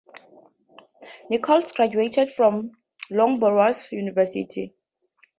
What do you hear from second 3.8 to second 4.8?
University.